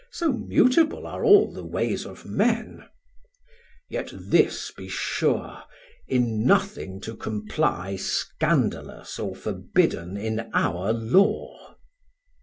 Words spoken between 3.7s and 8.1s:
Yet this be sure, in nothing to comply